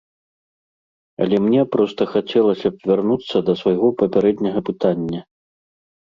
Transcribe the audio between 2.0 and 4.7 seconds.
хацелася б вярнуцца да свайго папярэдняга